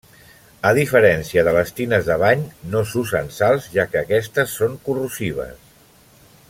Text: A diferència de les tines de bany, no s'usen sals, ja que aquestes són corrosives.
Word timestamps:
A 0.69 0.69
diferència 0.77 1.43
de 1.47 1.53
les 1.57 1.73
tines 1.81 2.07
de 2.09 2.17
bany, 2.23 2.41
no 2.73 2.81
s'usen 2.93 3.29
sals, 3.39 3.69
ja 3.77 3.89
que 3.93 4.03
aquestes 4.05 4.57
són 4.63 4.79
corrosives. 4.89 5.75